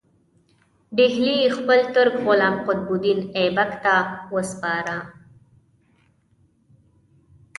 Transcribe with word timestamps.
ډهلی 0.97 1.35
یې 1.43 1.49
خپل 1.57 1.79
ترک 1.93 2.15
غلام 2.25 2.55
قطب 2.65 2.87
الدین 2.95 3.19
ایبک 3.39 3.71
ته 3.83 3.95
وسپاره. 4.33 4.97